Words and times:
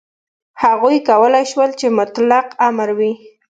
هغوی 0.63 0.97
کولای 1.09 1.45
شول 1.51 1.69
چې 1.79 1.87
مطلق 1.99 2.45
امر 2.67 2.89
وي. 2.97 3.13